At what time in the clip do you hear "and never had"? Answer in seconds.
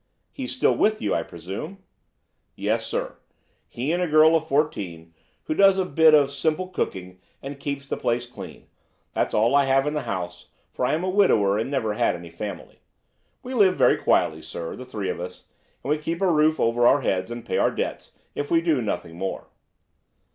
11.59-12.15